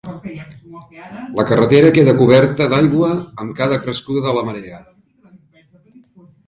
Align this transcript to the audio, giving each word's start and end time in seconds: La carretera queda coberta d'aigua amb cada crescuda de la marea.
La 1.39 1.45
carretera 1.51 1.91
queda 1.99 2.15
coberta 2.23 2.69
d'aigua 2.73 3.11
amb 3.45 3.57
cada 3.63 3.81
crescuda 3.87 4.27
de 4.27 4.35
la 4.41 4.49
marea. 4.51 4.85